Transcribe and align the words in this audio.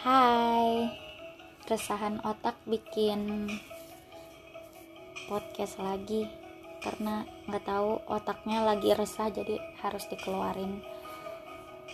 Hai, 0.00 0.88
resahan 1.68 2.24
otak 2.24 2.56
bikin 2.64 3.52
podcast 5.28 5.76
lagi 5.76 6.24
karena 6.80 7.28
nggak 7.44 7.68
tahu 7.68 8.00
otaknya 8.08 8.64
lagi 8.64 8.96
resah 8.96 9.28
jadi 9.28 9.60
harus 9.84 10.08
dikeluarin. 10.08 10.80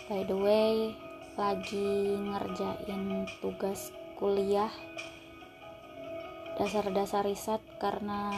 By 0.07 0.23
the 0.23 0.39
way, 0.39 0.95
lagi 1.35 2.15
ngerjain 2.15 3.27
tugas 3.43 3.91
kuliah. 4.15 4.71
Dasar-dasar 6.55 7.27
riset 7.27 7.59
karena 7.75 8.31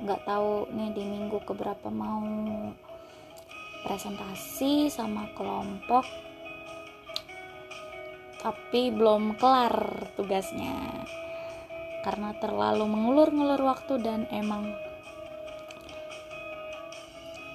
nggak 0.00 0.24
tahu 0.24 0.72
nih 0.72 0.96
di 0.96 1.04
minggu 1.04 1.44
keberapa 1.44 1.92
mau 1.92 2.24
presentasi 3.84 4.88
sama 4.88 5.28
kelompok 5.36 6.23
tapi 8.44 8.92
belum 8.92 9.40
kelar 9.40 10.04
tugasnya. 10.20 10.76
Karena 12.04 12.36
terlalu 12.36 12.84
mengulur-ngulur 12.84 13.64
waktu 13.64 13.96
dan 14.04 14.28
emang 14.28 14.68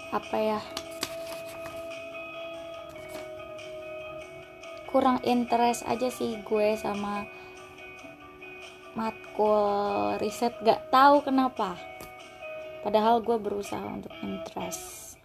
apa 0.10 0.38
ya 0.42 0.62
kurang 4.90 5.22
interest 5.22 5.86
aja 5.86 6.10
sih 6.10 6.42
gue 6.42 6.74
sama 6.74 7.30
matkul 8.98 10.18
riset. 10.18 10.58
Gak 10.66 10.90
tahu 10.90 11.22
kenapa. 11.22 11.78
Padahal 12.82 13.22
gue 13.22 13.38
berusaha 13.38 13.86
untuk 13.86 14.10
interest. 14.26 15.22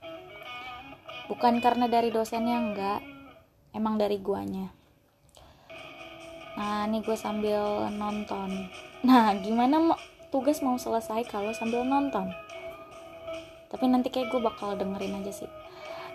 Bukan 1.33 1.64
karena 1.64 1.88
dari 1.88 2.12
dosennya 2.12 2.60
enggak. 2.60 3.00
Emang 3.72 3.96
dari 3.96 4.20
guanya 4.20 4.83
nah 6.54 6.86
ini 6.86 7.02
gue 7.02 7.16
sambil 7.18 7.91
nonton. 7.91 8.70
Nah 9.02 9.34
gimana 9.38 9.77
mau 9.78 9.98
tugas 10.30 10.62
mau 10.62 10.78
selesai 10.78 11.27
kalau 11.27 11.50
sambil 11.55 11.83
nonton? 11.83 12.30
Tapi 13.70 13.84
nanti 13.91 14.10
kayak 14.10 14.30
gue 14.30 14.41
bakal 14.42 14.78
dengerin 14.78 15.20
aja 15.22 15.44
sih. 15.44 15.50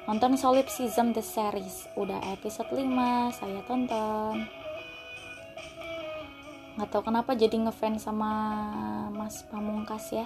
Nonton 0.08 0.40
Solipsism 0.40 1.12
The 1.12 1.22
Series. 1.22 1.86
Udah 2.00 2.18
episode 2.34 2.72
5 2.72 3.36
saya 3.36 3.60
tonton. 3.68 4.48
Nggak 6.80 6.90
tahu 6.90 7.04
kenapa 7.12 7.36
jadi 7.36 7.60
ngefans 7.60 8.08
sama 8.08 8.32
Mas 9.12 9.44
Pamungkas 9.52 10.16
ya 10.16 10.26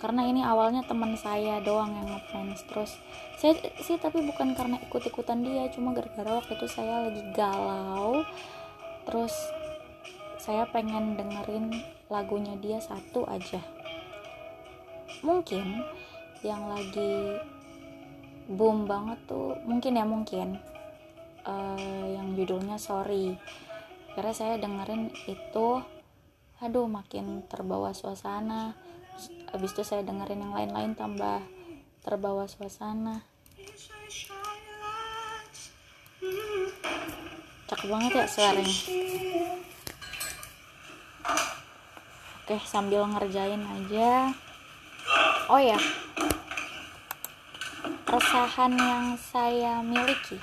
karena 0.00 0.24
ini 0.24 0.40
awalnya 0.40 0.80
teman 0.88 1.12
saya 1.20 1.60
doang 1.60 1.92
yang 1.92 2.08
ngefans. 2.08 2.64
Terus 2.64 2.96
saya 3.36 3.52
sih 3.84 4.00
tapi 4.00 4.24
bukan 4.24 4.56
karena 4.56 4.80
ikut-ikutan 4.88 5.44
dia 5.44 5.68
cuma 5.68 5.92
gara-gara 5.92 6.40
waktu 6.40 6.56
itu 6.56 6.66
saya 6.72 7.04
lagi 7.04 7.22
galau. 7.36 8.24
Terus 9.04 9.32
saya 10.40 10.64
pengen 10.72 11.20
dengerin 11.20 11.68
lagunya 12.08 12.56
dia 12.56 12.80
satu 12.80 13.28
aja. 13.28 13.60
Mungkin 15.20 15.84
yang 16.40 16.64
lagi 16.72 17.36
boom 18.48 18.88
banget 18.88 19.20
tuh 19.28 19.60
mungkin 19.68 20.00
ya 20.00 20.08
mungkin. 20.08 20.56
Uh, 21.44 22.04
yang 22.16 22.32
judulnya 22.32 22.80
sorry. 22.80 23.36
Karena 24.16 24.32
saya 24.32 24.56
dengerin 24.56 25.12
itu 25.28 25.84
aduh 26.60 26.84
makin 26.88 27.44
terbawa 27.48 27.92
suasana 27.96 28.76
habis 29.50 29.74
itu 29.74 29.82
saya 29.82 30.06
dengerin 30.06 30.46
yang 30.46 30.54
lain-lain 30.54 30.92
tambah 30.94 31.42
terbawa 32.06 32.46
suasana. 32.46 33.26
Cakep 37.66 37.88
banget 37.90 38.12
ya 38.14 38.26
suaranya. 38.26 38.76
Oke 42.42 42.56
sambil 42.66 43.06
ngerjain 43.06 43.62
aja. 43.62 44.34
Oh 45.50 45.60
ya. 45.60 45.78
Resahan 48.10 48.74
yang 48.74 49.14
saya 49.18 49.82
miliki. 49.86 50.38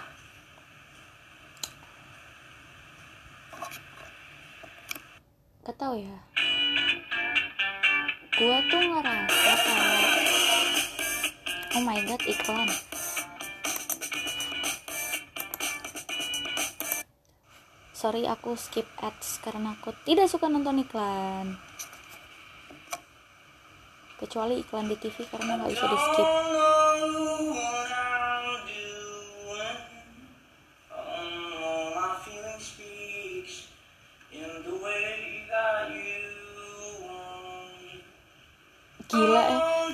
Gak 5.68 5.84
ya 6.00 6.37
gue 8.38 8.58
tuh 8.70 8.82
ngerasa 8.86 9.54
kalau 9.66 9.98
oh 11.74 11.82
my 11.82 11.98
god 12.06 12.22
iklan. 12.30 12.70
Sorry 17.98 18.30
aku 18.30 18.54
skip 18.54 18.86
ads 19.02 19.42
karena 19.42 19.74
aku 19.74 19.90
tidak 20.06 20.30
suka 20.30 20.54
nonton 20.54 20.86
iklan. 20.86 21.58
Kecuali 24.22 24.62
iklan 24.62 24.86
di 24.86 25.02
TV 25.02 25.26
karena 25.34 25.58
nggak 25.58 25.74
bisa 25.74 25.86
di 25.90 25.98
skip 25.98 26.30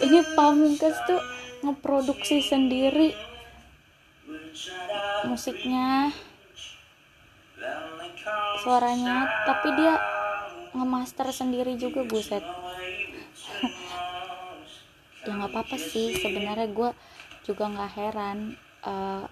ini 0.03 0.19
pamungkas 0.35 0.95
tuh 1.07 1.21
ngeproduksi 1.63 2.43
sendiri 2.43 3.15
musiknya. 5.23 6.11
Suaranya 8.63 9.27
tapi 9.47 9.67
dia 9.79 9.95
ngemaster 10.75 11.27
sendiri 11.31 11.79
juga 11.79 12.03
buset. 12.03 12.43
Ya 15.23 15.31
nggak 15.39 15.55
apa-apa 15.55 15.79
sih 15.79 16.19
sebenarnya 16.19 16.67
gue 16.67 16.91
juga 17.47 17.71
nggak 17.71 17.91
heran 17.95 18.59
uh, 18.83 19.23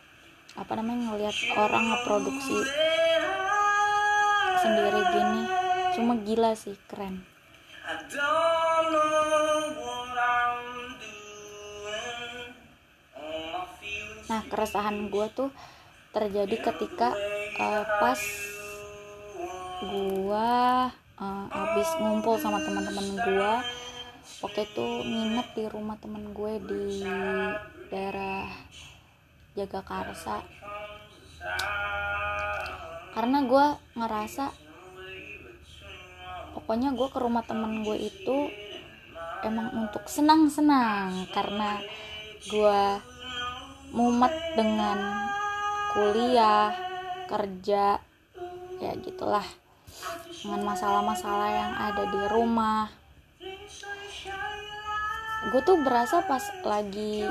apa 0.55 0.71
namanya 0.79 1.11
ngelihat 1.11 1.35
orang 1.59 1.83
ngeproduksi 1.91 2.57
sendiri 4.63 4.99
gini. 5.11 5.43
Cuma 5.91 6.15
gila 6.23 6.55
sih 6.55 6.79
keren 6.87 7.27
nah 14.31 14.47
keresahan 14.47 15.11
gue 15.11 15.27
tuh 15.35 15.51
terjadi 16.15 16.71
ketika 16.71 17.11
uh, 17.59 17.83
pas 17.99 18.19
gue 19.83 20.47
uh, 21.19 21.45
abis 21.51 21.89
ngumpul 21.99 22.39
sama 22.39 22.63
teman-teman 22.63 23.07
gue 23.27 23.53
waktu 24.39 24.59
itu 24.71 24.85
nginep 25.03 25.47
di 25.51 25.63
rumah 25.67 25.99
temen 25.99 26.31
gue 26.31 26.53
di 26.63 27.03
daerah 27.91 28.47
Jagakarsa. 29.51 30.47
Karena 33.11 33.43
gue 33.43 33.65
ngerasa 33.99 34.45
pokoknya 36.55 36.95
gue 36.95 37.07
ke 37.11 37.19
rumah 37.19 37.43
temen 37.43 37.83
gue 37.83 37.97
itu 37.99 38.37
emang 39.43 39.75
untuk 39.75 40.07
senang-senang 40.07 41.27
karena 41.35 41.83
gue 42.47 42.81
mumet 43.91 44.31
dengan 44.55 44.97
kuliah 45.91 46.71
kerja 47.27 47.99
ya 48.79 48.91
gitulah. 49.03 49.43
Dengan 50.41 50.73
masalah-masalah 50.73 51.49
yang 51.51 51.73
ada 51.77 52.03
di 52.07 52.21
rumah. 52.31 52.89
Gue 55.51 55.61
tuh 55.65 55.77
berasa 55.81 56.23
pas 56.25 56.41
lagi 56.63 57.27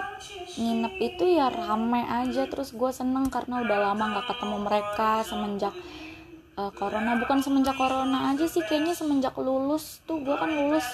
nginep 0.60 0.94
itu 1.00 1.24
ya 1.34 1.48
rame 1.48 2.04
aja. 2.06 2.46
Terus 2.46 2.76
gue 2.76 2.90
seneng 2.92 3.32
karena 3.32 3.64
udah 3.64 3.78
lama 3.90 4.04
nggak 4.14 4.28
ketemu 4.30 4.56
mereka 4.60 5.10
semenjak 5.24 5.74
uh, 6.60 6.70
corona. 6.76 7.18
Bukan 7.18 7.40
semenjak 7.42 7.74
corona 7.74 8.30
aja 8.30 8.46
sih 8.46 8.62
kayaknya 8.62 8.94
semenjak 8.94 9.34
lulus 9.40 10.04
tuh. 10.04 10.20
Gue 10.22 10.36
kan 10.36 10.52
lulus 10.52 10.86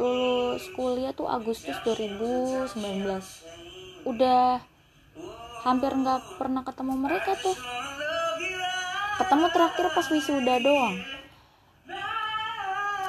lulus 0.00 0.64
kuliah 0.72 1.12
tuh 1.12 1.28
Agustus 1.28 1.76
2019 1.84 2.72
udah 4.08 4.62
hampir 5.60 5.92
nggak 5.92 6.40
pernah 6.40 6.62
ketemu 6.64 6.94
mereka 6.96 7.36
tuh. 7.36 7.56
Ketemu 9.20 9.46
terakhir 9.52 9.86
pas 9.92 10.06
wisuda 10.08 10.56
doang. 10.64 10.96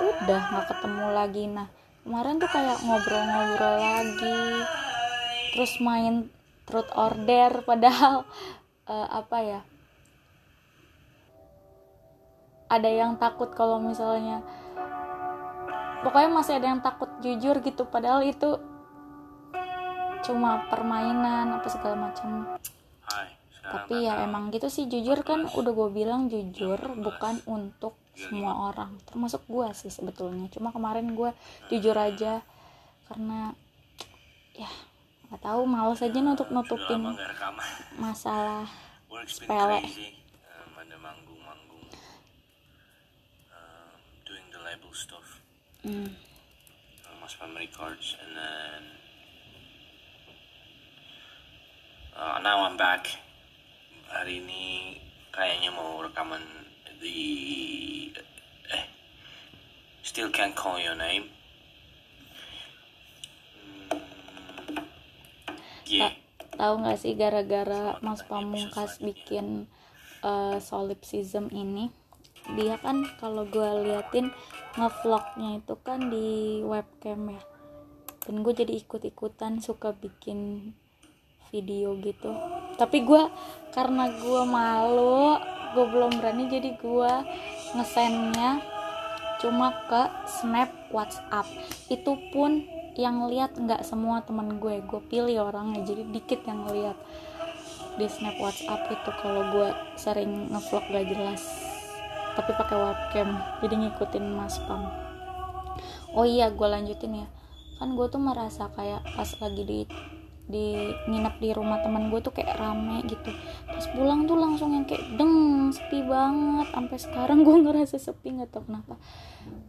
Udah 0.02 0.42
nggak 0.52 0.68
ketemu 0.76 1.06
lagi. 1.16 1.44
Nah 1.48 1.68
kemarin 2.04 2.42
tuh 2.42 2.50
kayak 2.52 2.78
ngobrol-ngobrol 2.84 3.76
lagi. 3.80 4.42
Terus 5.56 5.74
main 5.80 6.28
truth 6.68 6.92
order 6.96 7.60
padahal 7.70 8.28
uh, 8.88 9.08
apa 9.12 9.38
ya 9.44 9.62
ada 12.72 12.88
yang 12.88 13.20
takut 13.20 13.52
kalau 13.52 13.84
misalnya 13.84 14.40
pokoknya 16.08 16.32
masih 16.32 16.56
ada 16.56 16.72
yang 16.72 16.80
takut 16.80 17.12
jujur 17.20 17.60
gitu. 17.60 17.84
Padahal 17.84 18.24
itu 18.24 18.71
cuma 20.24 20.66
permainan 20.70 21.58
apa 21.58 21.68
segala 21.70 22.10
macam. 22.10 22.58
Tapi 23.62 24.10
ya 24.10 24.26
emang 24.26 24.50
gitu 24.50 24.68
sih 24.68 24.90
jujur 24.90 25.22
kan 25.22 25.46
udah 25.46 25.72
gue 25.72 25.90
bilang 25.94 26.28
jujur 26.28 26.82
bukan 26.98 27.40
untuk 27.46 27.94
Iya, 28.12 28.28
semua 28.28 28.54
orang 28.72 29.00
termasuk 29.08 29.42
gue 29.48 29.68
sih 29.72 29.88
sebetulnya. 29.88 30.52
Cuma 30.52 30.76
kemarin 30.76 31.16
gue 31.16 31.32
jujur 31.72 31.96
aja 31.96 32.44
karena 33.08 33.56
ya 34.52 34.68
nggak 35.32 35.42
tahu 35.48 35.64
males 35.64 36.04
aja 36.04 36.20
nutup 36.20 36.52
nutupin 36.52 37.16
masalah 37.96 38.68
Sepele. 39.28 39.80
Um. 39.80 39.92
Um, 43.52 43.96
doing 44.28 44.48
the 44.52 44.60
label 44.60 44.92
stuff. 44.92 45.40
Mas 47.22 47.36
Pam 47.38 47.54
Records 47.56 48.18
and 48.18 48.34
then 48.36 49.01
uh, 52.22 52.38
now 52.38 52.62
I'm 52.70 52.78
back. 52.78 53.10
Hari 54.14 54.46
ini 54.46 54.94
kayaknya 55.34 55.74
mau 55.74 56.06
rekaman 56.06 56.44
the 57.02 57.18
eh 58.70 58.86
still 60.06 60.30
can't 60.30 60.54
call 60.54 60.78
your 60.78 60.94
name. 60.94 61.34
Hmm, 63.58 64.06
yeah. 65.90 66.14
Tahu 66.54 66.86
nggak 66.86 67.00
sih 67.02 67.18
gara-gara 67.18 67.98
Mas 68.06 68.22
Pamungkas 68.22 69.02
bikin 69.02 69.66
eh, 70.22 70.58
solipsism 70.62 71.50
ini? 71.50 71.90
Dia 72.54 72.78
kan 72.78 73.02
kalau 73.18 73.50
gue 73.50 73.90
liatin 73.90 74.30
ngevlognya 74.78 75.64
itu 75.64 75.74
kan 75.82 76.14
di 76.14 76.62
webcam 76.62 77.34
ya. 77.34 77.42
Dan 78.22 78.46
gue 78.46 78.54
jadi 78.54 78.78
ikut-ikutan 78.78 79.64
suka 79.64 79.96
bikin 79.98 80.74
video 81.52 81.94
gitu. 82.00 82.32
Tapi 82.80 83.04
gue 83.04 83.24
karena 83.76 84.10
gue 84.12 84.42
malu 84.48 85.38
gue 85.72 85.86
belum 85.88 86.20
berani 86.20 86.52
jadi 86.52 86.76
gue 86.76 87.14
ngesendnya 87.80 88.60
cuma 89.40 89.76
ke 89.88 90.02
snap 90.28 90.72
WhatsApp. 90.92 91.48
Itu 91.88 92.20
pun 92.32 92.64
yang 93.00 93.28
lihat 93.32 93.56
nggak 93.56 93.84
semua 93.88 94.24
teman 94.24 94.60
gue. 94.60 94.84
Gue 94.84 95.02
pilih 95.08 95.52
orangnya 95.52 95.84
jadi 95.84 96.04
dikit 96.08 96.44
yang 96.48 96.68
lihat 96.72 96.98
di 98.00 98.08
snap 98.08 98.40
WhatsApp 98.40 98.88
itu 98.88 99.10
kalau 99.20 99.52
gue 99.52 99.70
sering 100.00 100.52
ngevlog 100.52 100.86
gak 100.88 101.08
jelas. 101.12 101.44
Tapi 102.32 102.52
pakai 102.56 102.78
webcam 102.80 103.30
jadi 103.60 103.76
ngikutin 103.76 104.26
Mas 104.32 104.56
Pam. 104.64 104.88
Oh 106.16 106.24
iya 106.28 106.52
gue 106.52 106.68
lanjutin 106.68 107.24
ya. 107.24 107.28
Kan 107.80 107.98
gue 107.98 108.08
tuh 108.08 108.22
merasa 108.22 108.72
kayak 108.72 109.04
pas 109.16 109.28
lagi 109.42 109.64
di 109.64 109.80
di 110.52 110.92
nginep 111.08 111.36
di 111.40 111.50
rumah 111.56 111.80
teman 111.80 112.12
gue 112.12 112.20
tuh 112.20 112.36
kayak 112.36 112.60
rame 112.60 113.02
gitu. 113.08 113.32
Pas 113.66 113.86
pulang 113.96 114.28
tuh 114.28 114.36
langsung 114.36 114.76
yang 114.76 114.84
kayak 114.84 115.16
deng 115.16 115.72
sepi 115.72 116.04
banget. 116.04 116.68
Sampai 116.76 116.98
sekarang 117.00 117.42
gue 117.48 117.56
ngerasa 117.64 117.96
sepi 117.96 118.36
nggak 118.36 118.52
tau 118.52 118.68
kenapa. 118.68 119.00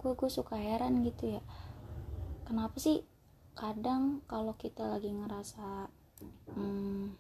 Gue 0.03 0.13
gue 0.19 0.29
suka 0.29 0.59
heran 0.59 1.07
gitu 1.07 1.39
ya. 1.39 1.43
Kenapa 2.45 2.77
sih 2.83 3.01
kadang 3.55 4.25
kalau 4.27 4.59
kita 4.59 4.85
lagi 4.89 5.13
ngerasa 5.13 5.87
hmm, 6.57 7.15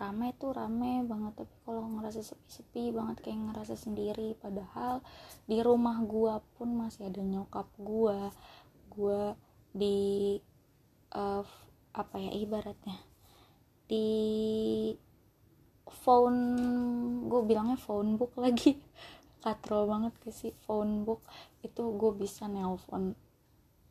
rame 0.00 0.32
tuh 0.40 0.56
rame 0.56 1.04
banget 1.04 1.44
tapi 1.44 1.54
kalau 1.68 1.84
ngerasa 1.84 2.24
sepi-sepi 2.24 2.88
banget 2.96 3.20
kayak 3.20 3.52
ngerasa 3.52 3.76
sendiri. 3.76 4.32
Padahal 4.40 5.04
di 5.44 5.60
rumah 5.60 6.00
gua 6.00 6.40
pun 6.56 6.72
masih 6.72 7.12
ada 7.12 7.20
nyokap 7.20 7.68
gua. 7.76 8.32
Gua 8.88 9.36
di 9.76 10.40
eh, 11.12 11.44
apa 11.90 12.22
ya 12.22 12.30
ibaratnya 12.30 12.98
di 13.90 14.06
phone 15.90 16.38
gue 17.26 17.42
bilangnya 17.42 17.74
phone 17.74 18.14
book 18.14 18.38
lagi. 18.38 18.78
Katro 19.42 19.90
banget 19.90 20.14
ke 20.22 20.30
sih 20.30 20.54
phone 20.62 21.02
book. 21.02 21.26
Itu 21.66 21.90
gue 21.98 22.14
bisa 22.14 22.46
nelpon 22.46 23.18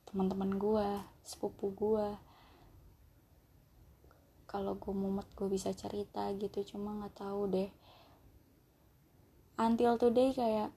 teman-teman 0.08 0.58
gue 0.58 0.88
sepupu 1.22 1.70
gue 1.78 2.08
kalau 4.50 4.74
gue 4.74 4.90
mumet 4.90 5.30
gue 5.38 5.46
bisa 5.46 5.70
cerita 5.78 6.26
gitu 6.34 6.66
cuma 6.74 6.96
nggak 6.96 7.20
tahu 7.20 7.52
deh. 7.52 7.70
Until 9.60 10.00
today 10.00 10.32
kayak 10.32 10.72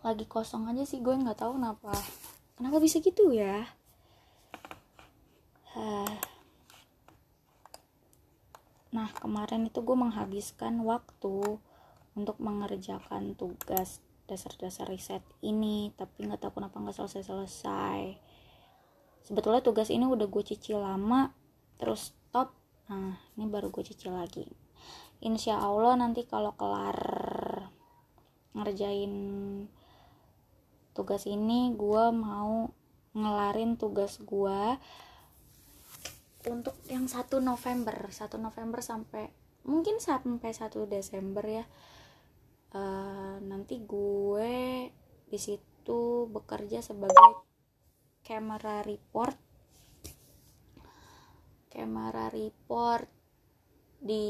lagi 0.00 0.24
kosong 0.24 0.64
aja 0.72 0.88
sih 0.88 1.04
gue 1.04 1.12
nggak 1.12 1.36
tahu 1.36 1.60
kenapa. 1.60 1.92
Kenapa 2.56 2.80
bisa 2.80 3.04
gitu 3.04 3.36
ya 3.36 3.68
nah 9.06 9.14
kemarin 9.22 9.70
itu 9.70 9.86
gue 9.86 9.94
menghabiskan 9.94 10.82
waktu 10.82 11.62
untuk 12.18 12.42
mengerjakan 12.42 13.38
tugas 13.38 14.02
dasar-dasar 14.26 14.90
riset 14.90 15.22
ini 15.46 15.94
tapi 15.94 16.26
nggak 16.26 16.42
tahu 16.42 16.58
kenapa 16.58 16.82
nggak 16.82 16.98
selesai-selesai. 16.98 18.18
Sebetulnya 19.22 19.62
tugas 19.62 19.94
ini 19.94 20.10
udah 20.10 20.26
gue 20.26 20.42
cicil 20.42 20.82
lama 20.82 21.30
terus 21.78 22.10
stop. 22.10 22.50
Nah 22.90 23.14
ini 23.38 23.46
baru 23.46 23.70
gue 23.70 23.86
cicil 23.86 24.18
lagi. 24.18 24.50
Insya 25.22 25.62
Allah 25.62 25.94
nanti 25.94 26.26
kalau 26.26 26.58
kelar 26.58 26.98
ngerjain 28.58 29.14
tugas 30.98 31.30
ini 31.30 31.70
gue 31.78 32.04
mau 32.10 32.74
ngelarin 33.14 33.78
tugas 33.78 34.18
gue 34.18 34.82
untuk 36.46 36.78
yang 36.86 37.10
1 37.10 37.26
November 37.42 38.10
1 38.10 38.38
November 38.38 38.80
sampai 38.82 39.30
mungkin 39.66 39.98
sampai 39.98 40.54
1 40.54 40.86
Desember 40.86 41.42
ya. 41.42 41.64
Eh, 42.76 43.36
nanti 43.42 43.82
gue 43.82 44.54
di 45.26 45.38
situ 45.38 46.30
bekerja 46.30 46.82
sebagai 46.82 47.46
camera 48.22 48.82
report. 48.82 49.38
Camera 51.70 52.26
report 52.30 53.08
di 54.02 54.26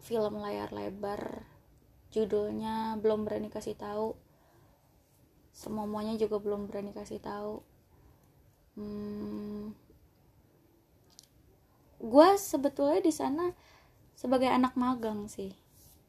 film 0.00 0.40
layar 0.40 0.72
lebar. 0.72 1.44
Judulnya 2.08 2.96
belum 2.96 3.28
berani 3.28 3.52
kasih 3.52 3.76
tahu. 3.76 4.16
Semuanya 5.52 6.16
juga 6.16 6.40
belum 6.40 6.70
berani 6.70 6.96
kasih 6.96 7.20
tahu. 7.20 7.60
Hmm, 8.78 9.74
gue 11.98 12.28
sebetulnya 12.38 13.02
di 13.02 13.10
sana 13.10 13.50
sebagai 14.14 14.50
anak 14.50 14.74
magang 14.74 15.26
sih. 15.26 15.54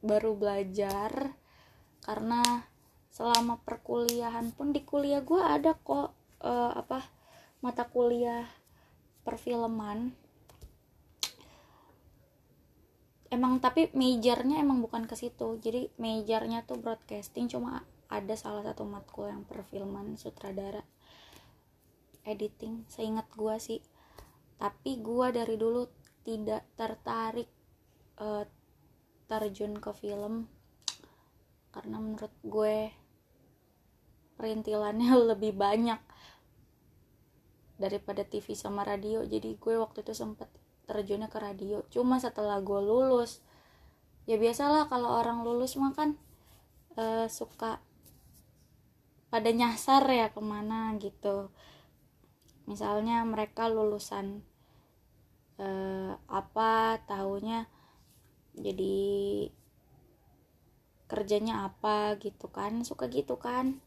Baru 0.01 0.37
belajar 0.37 1.33
karena 2.05 2.65
selama 3.09 3.59
perkuliahan 3.65 4.53
pun 4.55 4.71
di 4.71 4.85
kuliah 4.85 5.19
gue 5.21 5.41
ada 5.41 5.75
kok 5.75 6.13
eh, 6.45 6.71
apa 6.73 7.03
mata 7.59 7.85
kuliah 7.89 8.47
perfilman. 9.25 10.13
Emang 13.29 13.61
tapi 13.61 13.93
majornya 13.93 14.57
emang 14.57 14.81
bukan 14.81 15.05
ke 15.05 15.13
situ. 15.13 15.61
Jadi 15.61 15.93
majornya 16.01 16.65
tuh 16.65 16.81
broadcasting 16.81 17.45
cuma 17.45 17.85
ada 18.09 18.33
salah 18.33 18.65
satu 18.65 18.89
matkul 18.89 19.29
yang 19.29 19.45
perfilman 19.45 20.17
sutradara 20.17 20.81
editing. 22.25 22.89
Seingat 22.89 23.29
gue 23.37 23.53
sih 23.61 23.79
tapi 24.59 24.99
gue 24.99 25.27
dari 25.31 25.55
dulu 25.55 25.87
tidak 26.27 26.67
tertarik 26.75 27.47
eh, 28.19 28.45
terjun 29.31 29.79
ke 29.79 29.91
film. 29.95 30.51
Karena 31.71 31.97
menurut 31.97 32.33
gue 32.43 32.91
perintilannya 34.35 35.11
lebih 35.31 35.55
banyak 35.55 36.01
daripada 37.79 38.27
TV 38.27 38.51
sama 38.51 38.83
radio. 38.83 39.23
Jadi 39.23 39.55
gue 39.55 39.79
waktu 39.79 40.03
itu 40.03 40.11
sempet 40.11 40.51
terjunnya 40.83 41.31
ke 41.31 41.39
radio. 41.39 41.87
Cuma 41.87 42.19
setelah 42.19 42.59
gue 42.59 42.81
lulus 42.83 43.39
ya 44.29 44.37
biasalah 44.37 44.85
kalau 44.91 45.17
orang 45.23 45.41
lulus 45.41 45.73
mah 45.79 45.95
kan 45.95 46.13
eh, 46.99 47.25
suka 47.31 47.81
pada 49.33 49.49
nyasar 49.49 50.05
ya 50.05 50.29
ke 50.29 50.41
mana 50.41 50.93
gitu 51.01 51.49
misalnya 52.69 53.25
mereka 53.25 53.65
lulusan 53.65 54.45
eh, 55.57 56.13
apa 56.29 57.01
tahunya 57.09 57.65
jadi 58.53 59.01
kerjanya 61.09 61.65
apa 61.65 62.21
gitu 62.21 62.45
kan 62.53 62.85
suka 62.85 63.09
gitu 63.09 63.41
kan. 63.41 63.81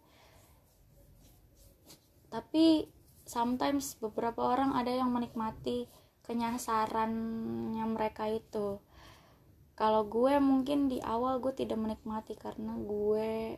Tapi 2.27 2.91
sometimes 3.23 3.95
beberapa 4.03 4.43
orang 4.43 4.75
ada 4.75 4.91
yang 4.91 5.15
menikmati 5.15 5.87
kenyasarannya 6.27 7.85
mereka 7.87 8.27
itu. 8.27 8.83
Kalau 9.79 10.03
gue 10.11 10.43
mungkin 10.43 10.91
di 10.91 10.99
awal 10.99 11.39
gue 11.39 11.55
tidak 11.55 11.79
menikmati 11.79 12.35
karena 12.35 12.75
gue 12.75 13.57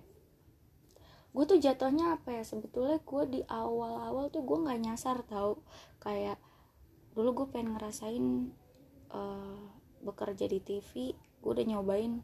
gue 1.34 1.44
tuh 1.50 1.58
jatuhnya 1.58 2.14
apa 2.14 2.40
ya? 2.40 2.42
Sebetulnya 2.46 3.02
gue 3.02 3.22
di 3.26 3.40
awal-awal 3.50 4.30
tuh 4.30 4.46
gue 4.46 4.54
nggak 4.54 4.80
nyasar 4.86 5.26
tau. 5.26 5.58
Kayak 5.98 6.38
dulu 7.18 7.42
gue 7.42 7.46
pengen 7.50 7.74
ngerasain 7.74 8.54
uh, 9.10 9.58
bekerja 10.06 10.46
di 10.46 10.62
TV 10.62 11.14
gue 11.14 11.50
udah 11.50 11.66
nyobain. 11.66 12.22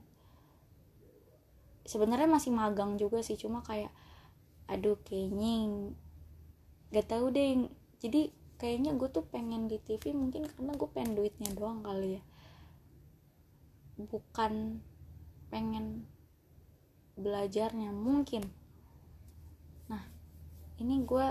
Sebenarnya 1.82 2.30
masih 2.30 2.54
magang 2.54 2.94
juga 2.94 3.18
sih 3.26 3.34
cuma 3.34 3.66
kayak 3.66 3.90
aduh 4.70 4.94
kayaknya 5.02 5.90
gak 6.94 7.10
tau 7.10 7.26
deh. 7.34 7.66
Jadi 7.98 8.30
kayaknya 8.62 8.94
gue 8.94 9.10
tuh 9.10 9.26
pengen 9.26 9.66
di 9.66 9.82
TV 9.82 10.14
mungkin 10.14 10.46
karena 10.46 10.70
gue 10.78 10.88
pengen 10.94 11.18
duitnya 11.18 11.50
doang 11.50 11.82
kali 11.82 12.22
ya. 12.22 12.22
Bukan 13.98 14.78
pengen 15.50 16.06
belajarnya 17.18 17.90
mungkin 17.90 18.59
ini 20.80 21.04
gue 21.04 21.26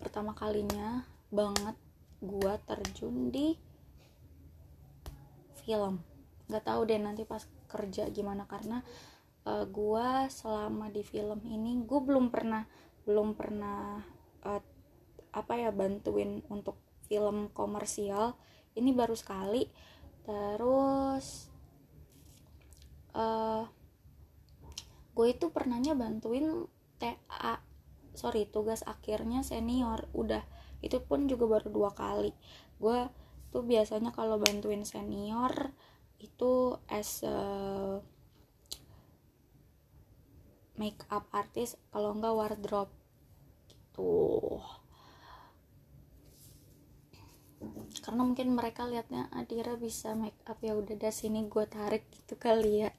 pertama 0.00 0.32
kalinya 0.32 1.04
banget 1.28 1.76
gue 2.24 2.54
terjun 2.64 3.28
di 3.28 3.54
film. 5.62 6.00
Nggak 6.48 6.64
tahu 6.64 6.80
deh 6.88 6.98
nanti 6.98 7.22
pas 7.28 7.44
kerja 7.68 8.08
gimana 8.08 8.48
karena 8.48 8.80
uh, 9.44 9.68
gue 9.68 10.08
selama 10.32 10.88
di 10.88 11.04
film 11.04 11.44
ini 11.44 11.84
gue 11.84 12.00
belum 12.00 12.32
pernah 12.32 12.64
belum 13.04 13.36
pernah 13.36 14.00
uh, 14.48 14.62
apa 15.32 15.52
ya 15.60 15.70
bantuin 15.70 16.40
untuk 16.48 16.80
film 17.04 17.52
komersial. 17.52 18.34
Ini 18.72 18.90
baru 18.96 19.12
sekali. 19.12 19.68
Terus 20.24 21.52
uh, 23.12 23.68
gue 25.12 25.26
itu 25.28 25.52
pernahnya 25.52 25.92
bantuin 25.92 26.64
TA 27.02 27.58
sorry 28.14 28.46
tugas 28.46 28.86
akhirnya 28.86 29.42
senior 29.42 30.06
udah. 30.14 30.44
Itu 30.78 31.02
pun 31.02 31.26
juga 31.26 31.48
baru 31.58 31.68
dua 31.72 31.90
kali. 31.90 32.30
Gue 32.78 33.08
tuh 33.50 33.66
biasanya 33.66 34.14
kalau 34.14 34.38
bantuin 34.38 34.86
senior 34.86 35.74
itu 36.22 36.78
as 36.86 37.26
a 37.26 37.38
make 40.78 41.02
up 41.10 41.26
artist 41.34 41.82
kalau 41.90 42.14
enggak 42.14 42.34
wardrobe. 42.36 42.94
Gitu. 43.66 44.14
Karena 48.02 48.22
mungkin 48.26 48.54
mereka 48.58 48.86
liatnya 48.90 49.30
Adira 49.30 49.78
bisa 49.78 50.18
make 50.18 50.38
up 50.50 50.58
ya 50.62 50.74
udah 50.74 50.98
dari 50.98 51.14
sini 51.14 51.46
gue 51.46 51.64
tarik 51.70 52.10
gitu 52.10 52.34
kali 52.34 52.86
ya 52.86 52.90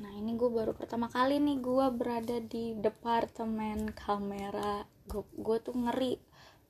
nah 0.00 0.08
ini 0.16 0.32
gue 0.32 0.48
baru 0.48 0.72
pertama 0.72 1.12
kali 1.12 1.36
nih 1.36 1.60
gue 1.60 1.86
berada 1.92 2.40
di 2.40 2.72
departemen 2.72 3.92
kamera. 3.92 4.88
Gue, 5.12 5.60
tuh 5.60 5.76
ngeri 5.76 6.16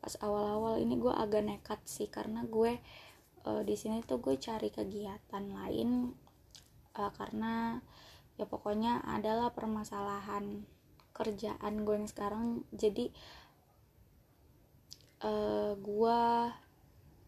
pas 0.02 0.18
awal-awal. 0.18 0.82
Ini 0.82 0.99
gue 0.99 1.14
agak 1.14 1.46
nekat 1.46 1.80
sih 1.87 2.10
karena 2.10 2.42
gue 2.42 2.82
uh, 3.46 3.62
di 3.62 3.78
sini 3.78 4.02
tuh 4.02 4.18
gue 4.18 4.34
cari 4.34 4.75
kegiatan 4.75 5.44
lain 5.46 6.10
uh, 6.99 7.12
karena 7.14 7.78
ya 8.34 8.50
pokoknya 8.50 9.06
adalah 9.06 9.54
permasalahan 9.54 10.66
kerjaan 11.14 11.87
gue 11.87 11.94
yang 12.02 12.10
sekarang. 12.10 12.66
Jadi 12.75 13.14
uh, 15.22 15.78
gue 15.78 16.20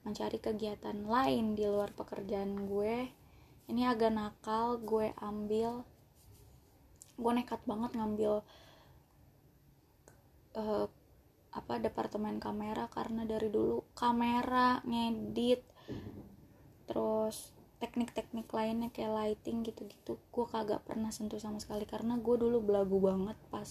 mencari 0.03 0.39
kegiatan 0.43 0.99
lain 1.07 1.55
di 1.55 1.63
luar 1.63 1.95
pekerjaan 1.95 2.67
gue. 2.67 3.07
Ini 3.71 3.87
agak 3.87 4.11
nakal 4.11 4.83
gue 4.83 5.15
ambil 5.23 5.92
gue 7.23 7.33
nekat 7.33 7.63
banget 7.65 7.95
ngambil 7.95 8.43
uh, 10.59 10.87
apa 11.53 11.75
departemen 11.79 12.41
kamera 12.41 12.89
karena 12.89 13.29
dari 13.29 13.53
dulu 13.53 13.85
kamera 13.93 14.81
ngedit 14.89 15.61
terus 16.89 17.53
teknik-teknik 17.77 18.49
lainnya 18.49 18.89
kayak 18.95 19.13
lighting 19.13 19.67
gitu-gitu 19.67 20.17
gue 20.17 20.47
kagak 20.49 20.81
pernah 20.87 21.11
sentuh 21.11 21.43
sama 21.43 21.61
sekali 21.61 21.85
karena 21.85 22.17
gue 22.17 22.37
dulu 22.39 22.63
belagu 22.63 22.97
banget 23.03 23.37
pas 23.53 23.69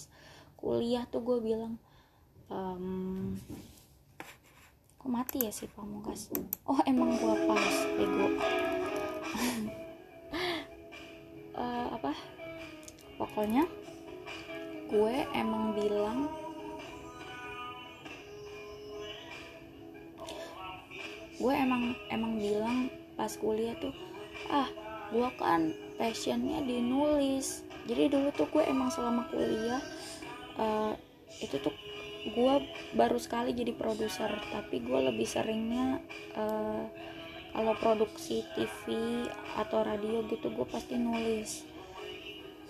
kuliah 0.60 1.08
tuh 1.10 1.25
gue 1.25 1.38
bilang 1.41 1.81
um, 2.53 3.34
kok 5.01 5.10
mati 5.10 5.48
ya 5.48 5.51
si 5.55 5.65
pamungkas 5.65 6.29
oh 6.70 6.77
emang 6.86 7.17
gue 7.17 7.36
pas 7.50 7.75
bego 7.98 8.27
pokoknya 13.41 13.65
gue 14.93 15.15
emang 15.33 15.74
bilang 15.74 16.29
gue 21.41 21.50
emang 21.50 21.98
emang 22.13 22.38
bilang 22.38 22.77
pas 23.17 23.33
kuliah 23.41 23.74
tuh 23.81 23.98
ah 24.53 24.69
gue 25.10 25.25
kan 25.41 25.74
passionnya 25.98 26.62
di 26.62 26.86
nulis. 26.86 27.65
Jadi 27.89 28.13
dulu 28.13 28.29
tuh 28.29 28.45
gue 28.45 28.62
emang 28.62 28.93
selama 28.93 29.25
kuliah 29.33 29.81
uh, 30.62 30.93
itu 31.41 31.57
tuh 31.65 31.74
gue 32.29 32.53
baru 32.93 33.17
sekali 33.17 33.57
jadi 33.57 33.74
produser. 33.74 34.38
Tapi 34.53 34.86
gue 34.86 35.00
lebih 35.01 35.25
seringnya 35.25 35.98
uh, 36.38 36.86
kalau 37.57 37.74
produksi 37.81 38.45
TV 38.53 39.25
atau 39.57 39.81
radio 39.81 40.29
gitu 40.29 40.53
gue 40.53 40.67
pasti 40.69 40.93
nulis 41.01 41.71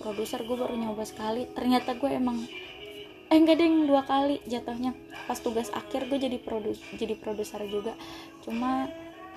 produser 0.02 0.42
gue 0.42 0.58
baru 0.58 0.74
nyoba 0.74 1.06
sekali. 1.06 1.46
Ternyata 1.54 1.94
gue 1.94 2.10
emang 2.10 2.42
eh 3.32 3.38
enggak 3.38 3.62
deh 3.62 3.70
dua 3.86 4.02
kali 4.04 4.42
jatuhnya. 4.50 4.98
Pas 5.30 5.38
tugas 5.38 5.70
akhir 5.72 6.10
gue 6.10 6.18
jadi 6.18 6.42
produs 6.42 6.82
jadi 6.98 7.14
produser 7.14 7.62
juga. 7.70 7.94
Cuma 8.42 8.90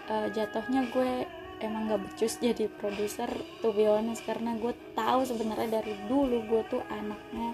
uh, 0.09 0.29
jatuhnya 0.33 0.89
gue 0.89 1.29
emang 1.63 1.87
gak 1.87 2.03
becus 2.03 2.41
jadi 2.41 2.67
produser 2.81 3.29
tuh 3.61 3.77
be 3.77 3.85
honest. 3.85 4.25
Karena 4.25 4.57
gue 4.57 4.73
tahu 4.97 5.29
sebenarnya 5.29 5.85
dari 5.85 5.95
dulu 6.09 6.41
gue 6.49 6.63
tuh 6.73 6.83
anaknya 6.89 7.53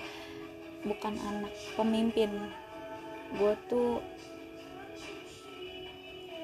bukan 0.86 1.18
anak 1.18 1.52
pemimpin. 1.74 2.30
Gue 3.34 3.58
tuh 3.66 3.98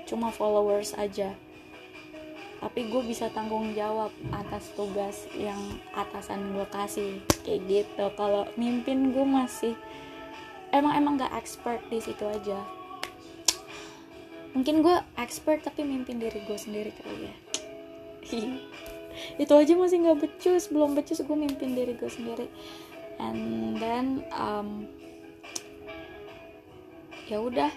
cuma 0.07 0.31
followers 0.31 0.95
aja 0.95 1.35
tapi 2.57 2.89
gue 2.89 3.03
bisa 3.05 3.29
tanggung 3.33 3.77
jawab 3.77 4.09
atas 4.33 4.73
tugas 4.73 5.29
yang 5.37 5.61
atasan 5.93 6.57
gue 6.57 6.67
kasih 6.73 7.21
kayak 7.45 7.63
gitu. 7.69 8.05
Kalau 8.17 8.49
mimpin 8.57 9.13
gue 9.13 9.27
masih 9.27 9.77
emang 10.73 10.97
emang 10.97 11.21
gak 11.21 11.37
expert 11.37 11.85
di 11.93 12.01
situ 12.01 12.25
aja. 12.25 12.65
Mungkin 14.57 14.81
gue 14.81 14.97
expert 15.21 15.61
tapi 15.69 15.85
mimpin 15.85 16.17
diri 16.17 16.41
gue 16.49 16.57
sendiri 16.57 16.91
kali 16.97 17.29
ya. 17.29 17.37
Itu 19.43 19.53
aja 19.53 19.73
masih 19.77 20.01
nggak 20.01 20.19
becus 20.25 20.73
belum 20.73 20.97
becus 20.97 21.21
gue 21.21 21.37
mimpin 21.37 21.77
diri 21.77 21.93
gue 21.93 22.09
sendiri. 22.09 22.49
And 23.21 23.77
then 23.77 24.25
um, 24.33 24.89
ya 27.29 27.41
udah 27.41 27.69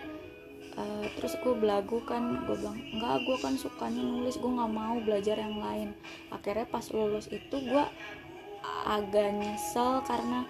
uh, 0.79 1.05
terus 1.19 1.36
gue 1.43 1.53
belagu 1.53 2.00
kan 2.07 2.48
gue 2.48 2.55
bilang 2.55 2.79
enggak 2.95 3.27
gue 3.27 3.38
kan 3.43 3.53
sukanya 3.59 4.00
nulis 4.00 4.39
gue 4.39 4.48
nggak 4.48 4.71
mau 4.71 4.95
belajar 5.03 5.36
yang 5.36 5.59
lain. 5.59 5.91
Akhirnya 6.31 6.65
pas 6.71 6.88
lulus 6.95 7.27
itu 7.27 7.55
gue 7.59 7.86
agak 8.88 9.36
nyesel 9.36 10.01
karena 10.07 10.48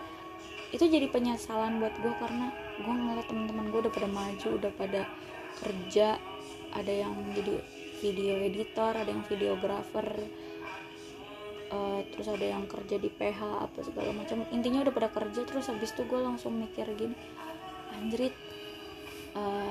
itu 0.70 0.86
jadi 0.86 1.10
penyesalan 1.10 1.82
buat 1.82 1.98
gue 1.98 2.14
karena 2.22 2.54
gue 2.78 2.94
ngeliat 2.94 3.26
teman-teman 3.26 3.74
gue 3.74 3.80
udah 3.90 3.94
pada 3.94 4.10
maju 4.10 4.48
udah 4.54 4.72
pada 4.78 5.02
kerja 5.66 6.22
ada 6.78 6.94
yang 6.94 7.14
jadi 7.34 7.58
video 8.00 8.38
editor 8.46 8.94
ada 8.94 9.10
yang 9.10 9.26
videografer 9.26 10.06
uh, 11.74 12.00
terus 12.14 12.28
ada 12.30 12.46
yang 12.46 12.70
kerja 12.70 13.02
di 13.02 13.10
PH 13.10 13.40
apa 13.66 13.80
segala 13.82 14.14
macam. 14.14 14.46
Intinya 14.54 14.86
udah 14.86 14.94
pada 14.94 15.10
kerja 15.10 15.42
terus 15.46 15.68
habis 15.74 15.90
itu 15.90 16.06
gue 16.06 16.22
langsung 16.22 16.54
mikir 16.54 16.86
gini 16.94 17.18
anjrit 17.98 18.34
uh, 19.36 19.69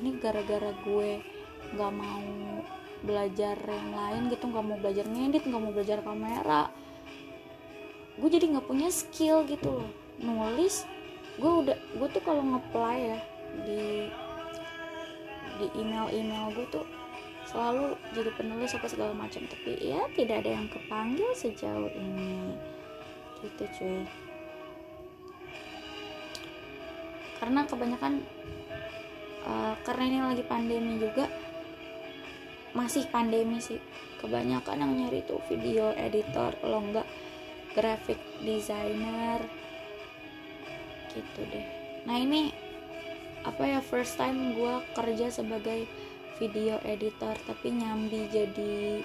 ini 0.00 0.16
gara-gara 0.16 0.72
gue 0.80 1.20
nggak 1.76 1.92
mau 1.92 2.64
belajar 3.04 3.56
yang 3.56 3.90
lain 3.92 4.22
gitu 4.32 4.48
nggak 4.48 4.64
mau 4.64 4.76
belajar 4.80 5.04
ngedit 5.04 5.44
nggak 5.44 5.60
mau 5.60 5.72
belajar 5.72 5.98
kamera. 6.00 6.72
Gue 8.16 8.28
jadi 8.32 8.48
nggak 8.48 8.66
punya 8.68 8.88
skill 8.88 9.44
gitu 9.44 9.84
loh. 9.84 9.90
Nulis 10.20 10.88
gue 11.36 11.52
udah 11.64 11.76
gue 11.76 12.08
tuh 12.12 12.22
kalau 12.24 12.44
ngeplay 12.44 13.12
ya 13.12 13.18
di 13.64 13.84
di 15.60 15.66
email-email 15.76 16.52
gue 16.56 16.66
tuh 16.72 16.86
selalu 17.48 17.96
jadi 18.16 18.30
penulis 18.36 18.72
apa 18.72 18.88
segala 18.88 19.12
macam. 19.12 19.44
Tapi 19.44 19.76
ya 19.80 20.00
tidak 20.16 20.44
ada 20.44 20.50
yang 20.56 20.66
kepanggil 20.72 21.30
sejauh 21.36 21.92
ini. 21.92 22.56
Gitu 23.40 23.64
cuy. 23.76 24.04
Karena 27.40 27.64
kebanyakan 27.64 28.20
uh, 29.46 29.74
karena 29.86 30.04
ini 30.08 30.18
lagi 30.20 30.44
pandemi 30.44 31.00
juga 31.00 31.30
masih 32.76 33.06
pandemi 33.10 33.58
sih. 33.58 33.78
Kebanyakan 34.20 34.84
yang 34.84 34.92
nyari 35.00 35.24
tuh 35.24 35.40
video 35.48 35.96
editor 35.96 36.52
kalau 36.60 36.84
enggak 36.84 37.08
graphic 37.72 38.20
designer 38.44 39.40
gitu 41.10 41.40
deh. 41.48 41.66
Nah 42.04 42.16
ini 42.20 42.52
apa 43.40 43.64
ya 43.64 43.80
first 43.80 44.20
time 44.20 44.52
gue 44.52 44.74
kerja 44.92 45.32
sebagai 45.32 45.88
video 46.36 46.76
editor 46.84 47.32
tapi 47.48 47.72
nyambi 47.72 48.28
jadi 48.28 49.00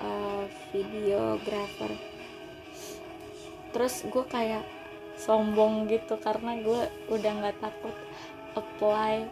uh, 0.00 0.44
videographer. 0.72 1.92
Terus 3.70 3.94
gue 4.08 4.24
kayak 4.26 4.64
sombong 5.20 5.84
gitu 5.92 6.16
karena 6.16 6.56
gue 6.64 6.88
udah 7.12 7.32
nggak 7.44 7.60
takut 7.60 7.92
apply 8.58 9.28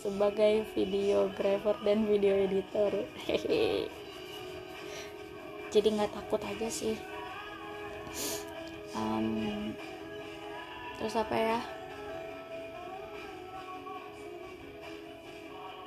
sebagai 0.00 0.68
videographer 0.76 1.76
dan 1.84 2.04
video 2.04 2.36
editor. 2.44 2.92
Hehe 3.24 3.88
jadi 5.74 5.90
nggak 5.90 6.14
takut 6.14 6.38
aja 6.38 6.70
sih. 6.70 6.94
Um, 8.94 9.74
terus 11.02 11.18
apa 11.18 11.34
ya? 11.34 11.58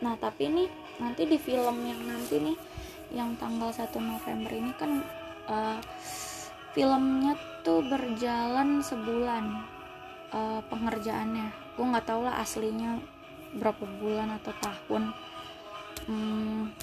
Nah 0.03 0.19
tapi 0.19 0.51
nih 0.51 0.69
nanti 0.99 1.23
di 1.23 1.39
film 1.39 1.87
yang 1.87 2.03
nanti 2.03 2.35
nih 2.35 2.57
yang 3.15 3.39
tanggal 3.39 3.71
1 3.71 3.95
November 4.03 4.51
ini 4.51 4.71
kan 4.75 4.99
uh, 5.47 5.79
filmnya 6.75 7.39
tuh 7.63 7.79
berjalan 7.87 8.83
sebulan 8.83 9.63
uh, 10.35 10.59
pengerjaannya 10.67 11.66
gue 11.77 11.85
nggak 11.85 12.09
tahu 12.09 12.25
lah 12.25 12.41
aslinya 12.41 12.97
berapa 13.53 13.85
bulan 14.01 14.33
atau 14.41 14.53
tahun. 14.57 15.13
Hmm, 16.09 16.73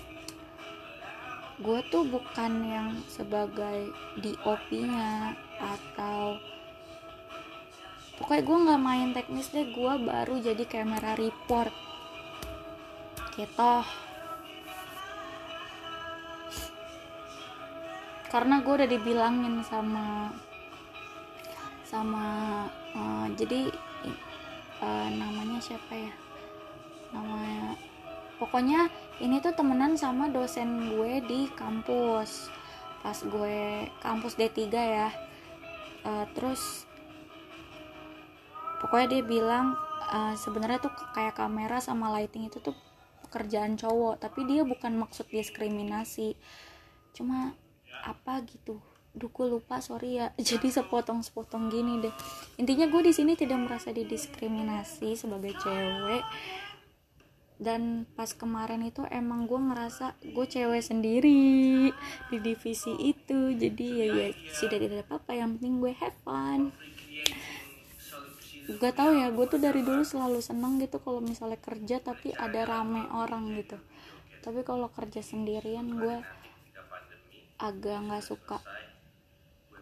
gue 1.59 1.81
tuh 1.91 2.07
bukan 2.07 2.53
yang 2.63 2.89
sebagai 3.11 3.91
DOP-nya 4.23 5.35
atau 5.59 6.39
pokoknya 8.23 8.43
gue 8.47 8.59
nggak 8.71 8.83
main 8.87 9.11
teknis 9.11 9.51
deh 9.51 9.67
gue 9.67 9.93
baru 10.07 10.39
jadi 10.39 10.63
kamera 10.63 11.19
report. 11.19 11.75
Gitu. 13.35 13.75
Karena 18.31 18.63
gue 18.63 18.73
udah 18.79 18.91
dibilangin 18.91 19.59
sama 19.67 20.31
sama 21.83 22.27
uh, 22.99 23.27
jadi 23.39 23.71
uh, 24.81 25.09
namanya 25.13 25.59
siapa 25.61 25.93
ya? 25.95 26.15
Namanya 27.15 27.79
pokoknya 28.41 28.91
ini 29.23 29.39
tuh 29.39 29.55
temenan 29.55 29.95
sama 29.95 30.33
dosen 30.33 30.91
gue 30.91 31.23
di 31.23 31.47
kampus. 31.55 32.51
Pas 33.05 33.19
gue 33.21 33.87
kampus 34.01 34.35
D3 34.35 34.61
ya. 34.73 35.11
Uh, 36.05 36.27
terus 36.35 36.89
pokoknya 38.83 39.19
dia 39.19 39.23
bilang 39.25 39.79
uh, 40.11 40.35
sebenarnya 40.35 40.83
tuh 40.83 40.93
kayak 41.13 41.39
kamera 41.39 41.81
sama 41.81 42.13
lighting 42.13 42.49
itu 42.49 42.61
tuh 42.61 42.77
pekerjaan 43.25 43.75
cowok 43.75 44.21
tapi 44.21 44.47
dia 44.47 44.65
bukan 44.65 44.97
maksud 44.97 45.29
diskriminasi. 45.31 46.35
Cuma 47.15 47.55
apa 48.05 48.43
gitu 48.45 48.83
duku 49.15 49.47
lupa 49.47 49.79
sorry 49.79 50.19
ya. 50.19 50.35
Jadi 50.51 50.69
sepotong-sepotong 50.75 51.71
gini 51.71 52.03
deh. 52.03 52.15
Intinya 52.59 52.91
gue 52.91 53.03
di 53.07 53.13
sini 53.15 53.39
tidak 53.39 53.63
merasa 53.63 53.95
didiskriminasi 53.95 55.15
sebagai 55.15 55.55
cewek. 55.57 56.27
Dan 57.55 58.05
pas 58.19 58.35
kemarin 58.35 58.83
itu 58.83 59.07
emang 59.09 59.47
gue 59.47 59.57
ngerasa 59.57 60.19
gue 60.35 60.47
cewek 60.47 60.83
sendiri 60.83 61.89
di 62.29 62.37
divisi 62.43 62.93
itu. 62.99 63.55
Jadi 63.55 63.87
ya 64.03 64.07
ya 64.11 64.29
sudah 64.53 64.79
tidak 64.83 65.07
apa-apa. 65.07 65.33
Yang 65.39 65.51
penting 65.63 65.75
gue 65.79 65.93
have 65.95 66.19
fun. 66.27 66.75
Gue 68.65 68.91
tau 68.97 69.15
ya 69.15 69.31
gue 69.31 69.47
tuh 69.47 69.61
dari 69.63 69.87
dulu 69.87 70.03
selalu 70.03 70.41
seneng 70.43 70.83
gitu 70.83 70.99
kalau 70.99 71.21
misalnya 71.23 71.61
kerja 71.63 72.03
tapi 72.03 72.35
ada 72.35 72.67
rame 72.67 73.07
orang 73.15 73.55
gitu. 73.55 73.79
Tapi 74.43 74.67
kalau 74.67 74.91
kerja 74.91 75.23
sendirian 75.23 75.89
gue 75.95 76.21
agak 77.55 77.97
nggak 78.11 78.25
suka 78.25 78.59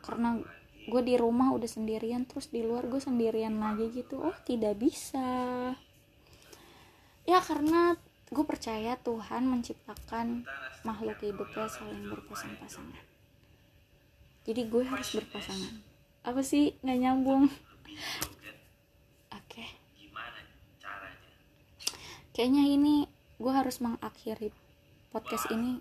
karena 0.03 0.43
gue 0.83 1.03
di 1.07 1.15
rumah 1.15 1.55
udah 1.55 1.71
sendirian 1.71 2.27
terus 2.27 2.51
di 2.51 2.67
luar 2.67 2.91
gue 2.91 2.99
sendirian 2.99 3.55
lagi 3.57 3.89
gitu. 3.95 4.19
Oh 4.19 4.37
tidak 4.43 4.83
bisa. 4.83 5.73
Ya 7.23 7.39
karena 7.39 7.95
gue 8.33 8.45
percaya 8.45 8.99
Tuhan 8.99 9.47
menciptakan 9.47 10.43
makhluk 10.83 11.23
hidupnya 11.23 11.71
saling 11.71 12.11
berpasang-pasangan. 12.11 13.05
Jadi 14.43 14.63
gue 14.67 14.83
harus 14.83 15.09
berpasangan. 15.15 15.75
Apa 16.27 16.43
sih? 16.43 16.75
Nggak 16.83 16.99
nyambung. 16.99 17.47
Oke. 19.39 19.65
Kayaknya 22.35 22.65
ini 22.67 22.95
gue 23.39 23.53
harus 23.53 23.79
mengakhiri 23.79 24.51
podcast 25.13 25.47
ini 25.53 25.79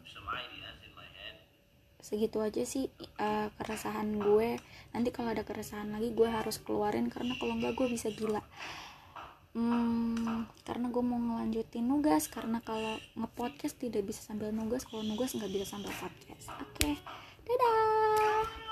segitu 2.12 2.44
aja 2.44 2.60
sih 2.68 2.92
uh, 3.24 3.48
keresahan 3.56 4.20
gue. 4.20 4.60
Nanti 4.92 5.10
kalau 5.16 5.32
ada 5.32 5.48
keresahan 5.48 5.96
lagi 5.96 6.12
gue 6.12 6.28
harus 6.28 6.60
keluarin 6.60 7.08
karena 7.08 7.40
kalau 7.40 7.56
enggak 7.56 7.80
gue 7.80 7.88
bisa 7.88 8.12
gila. 8.12 8.44
Hmm, 9.56 10.48
karena 10.68 10.92
gue 10.92 11.04
mau 11.04 11.20
ngelanjutin 11.20 11.88
nugas 11.88 12.28
karena 12.28 12.60
kalau 12.64 13.00
ngepodcast 13.16 13.80
tidak 13.80 14.08
bisa 14.08 14.24
sambil 14.24 14.52
nugas 14.52 14.88
kalau 14.88 15.04
nugas 15.04 15.32
nggak 15.36 15.52
bisa 15.52 15.66
sambil 15.68 15.92
podcast. 15.96 16.52
Oke 16.60 16.76
okay. 16.76 16.96
dadah 17.48 18.71